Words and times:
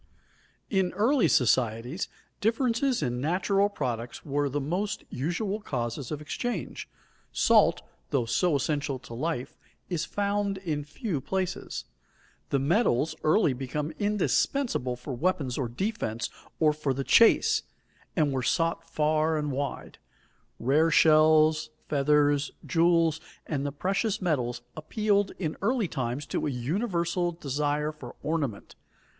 In 0.71 0.93
early 0.93 1.27
societies 1.27 2.07
differences 2.39 3.03
in 3.03 3.21
natural 3.21 3.69
products 3.69 4.25
were 4.25 4.49
the 4.49 4.59
most 4.59 5.03
usual 5.11 5.59
causes 5.61 6.09
of 6.09 6.21
exchange. 6.23 6.89
Salt, 7.31 7.83
though 8.09 8.25
so 8.25 8.55
essential 8.55 8.97
to 8.97 9.13
life, 9.13 9.53
is 9.89 10.03
found 10.05 10.57
in 10.57 10.83
few 10.83 11.21
places. 11.21 11.85
The 12.49 12.57
metals 12.57 13.13
early 13.23 13.53
became 13.53 13.91
indispensable 13.99 14.95
for 14.95 15.13
weapons 15.13 15.59
of 15.59 15.77
defense 15.77 16.31
or 16.59 16.73
for 16.73 16.95
the 16.95 17.03
chase, 17.03 17.61
and 18.15 18.31
were 18.31 18.41
sought 18.41 18.89
far 18.89 19.37
and 19.37 19.51
wide. 19.51 19.99
Rare 20.59 20.89
shells, 20.89 21.69
feathers, 21.87 22.49
jewels, 22.65 23.21
and 23.45 23.67
the 23.67 23.71
precious 23.71 24.19
metals 24.19 24.63
appealed 24.75 25.33
in 25.37 25.57
early 25.61 25.87
times 25.87 26.25
to 26.25 26.47
a 26.47 26.49
universal 26.49 27.31
desire 27.33 27.91
for 27.91 28.15
ornament. 28.23 28.73